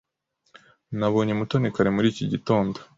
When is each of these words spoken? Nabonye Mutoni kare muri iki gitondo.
Nabonye 0.99 1.33
Mutoni 1.39 1.67
kare 1.75 1.89
muri 1.95 2.07
iki 2.13 2.25
gitondo. 2.31 2.77